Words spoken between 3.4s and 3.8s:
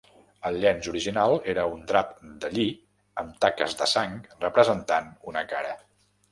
taques